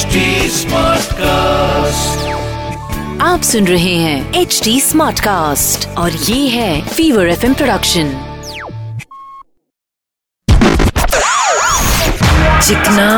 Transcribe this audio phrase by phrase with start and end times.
[0.00, 0.06] HD
[1.12, 2.28] cast
[3.22, 8.36] आप सुन रहे हैं एच डी स्मार्ट कास्ट और ये है फीवर एफ़ प्रोडक्शन
[12.68, 13.08] चिकना।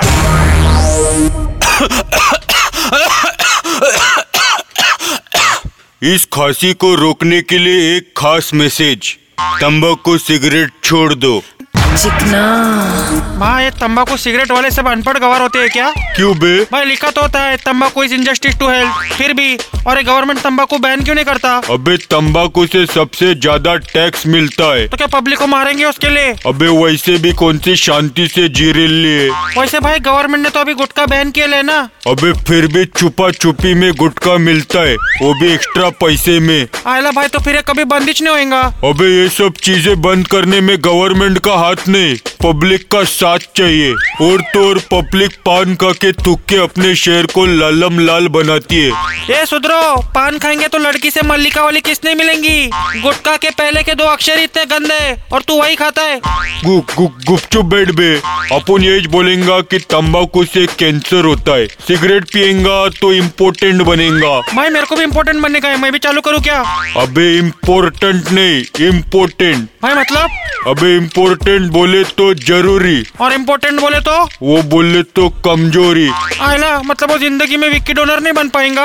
[6.02, 11.42] इस खांसी को रोकने के लिए एक खास मैसेज तंबाकू सिगरेट छोड़ दो।
[11.98, 12.42] चिकना
[13.38, 15.90] भाई ये तंबाकू सिगरेट वाले सब अनपढ़ गवार होते हैं क्या?
[16.16, 16.50] क्यों बे?
[16.72, 19.56] भाई लिखा तो होता है तंबाकू इज़ इंजस्टिस टू हेल्थ फिर भी
[19.86, 21.54] और गवर्नमेंट तंबाकू बैन क्यों नहीं करता?
[21.70, 26.34] अबे तंबाकू से सबसे ज़्यादा टैक्स मिलता है। तो क्या पब्लिक को मारेंगे उसके लिए?
[26.46, 29.28] अबे वैसे भी कौन सी शांति से जी रही है?
[29.58, 33.30] वैसे भाई गवर्नमेंट ने तो अभी गुटखा बैन किया है ना। अबे फिर भी छुपा
[33.32, 37.84] छुपी में गुटखा मिलता है वो भी एक्स्ट्रा पैसे में। आयला भाई तो फिर कभी
[37.86, 42.86] बंदिश नहीं होगा अबे ये सब चीज़ें बंद करने में गवर्नमेंट का हाथ नहीं पब्लिक
[42.92, 47.44] का साथ चाहिए। और तो और पब्लिक पान खा के थूक के अपने शहर को
[47.46, 48.90] लालम लाल बनाती है।
[49.30, 49.80] ये सुधरो
[50.14, 52.70] पान खाएँगे तो लड़की से मल्लिका वाली किस नहीं मिलेंगी।
[53.02, 55.00] गुटखा के पहले के दो अक्षर ही इतने गंदे
[55.32, 56.20] और तू वही खाता है।
[56.64, 58.14] गु, गु, गुपचुप बैठ बे।
[58.52, 64.70] अपन यही बोलेंगा कि तंबाकू से कैंसर होता है। सिगरेट पिएगा तो इम्पोर्टेंट बनेगा। भाई
[64.70, 66.60] मेरे को भी इम्पोर्टेंट बनने का है मैं भी चालू करूँ क्या?
[66.96, 70.30] अबे इम्पोर्टेंट नहीं इम्पोर्टेंट भाई मतलब?
[70.66, 74.16] अबे इम्पोर्टेंट बोले तो ज़रूरी। और इम्पोर्टेंट बोले तो?
[74.42, 76.08] वो बोले तो कमज़ोरी।
[76.40, 78.84] आयला मतलब वो ज़िंदगी में विक्की डोनर नहीं बन पाएगा।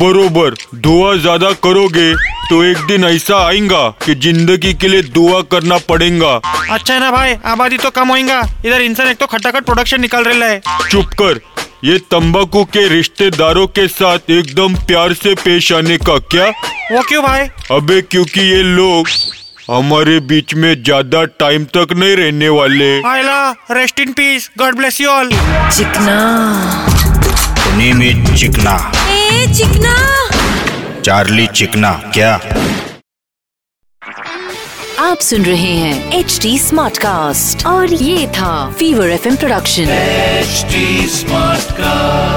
[0.00, 2.12] बरोबर दुआ ज़्यादा करोगे
[2.50, 6.34] तो एक दिन ऐसा आएगा कि ज़िंदगी के लिए दुआ करना पड़ेगा।
[6.70, 10.24] अच्छा है ना भाई आबादी तो कम होएगा। इधर इंसान एक तो खटाखट प्रोडक्शन निकल
[10.24, 11.40] रहा है। चुप कर
[11.84, 16.46] ये तंबाकू के रिश्तेदारों के साथ एकदम प्यार से पेश आने का क्या?
[16.92, 17.46] वो क्यों भाई?
[17.70, 19.08] अबे क्योंकि ये लोग
[19.70, 25.00] हमारे बीच में ज़्यादा टाइम तक नहीं रहने वाले। आयला rest in peace god bless
[25.00, 25.30] you all
[25.76, 26.14] चिकना।
[27.76, 28.74] नेम इज़ चिकना।
[29.10, 29.94] ए चिकना।
[31.00, 32.32] चार्ली चिकना क्या?
[35.00, 39.88] आप सुन रहे हैं एच डी स्मार्ट कास्ट और ये था Fever F M production
[39.90, 42.27] HD smart Smartcast.